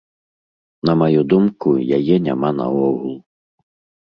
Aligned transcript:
На 0.89 0.95
маю 1.01 1.21
думку, 1.33 1.69
яе 1.99 2.15
няма 2.29 2.49
наогул. 2.63 3.15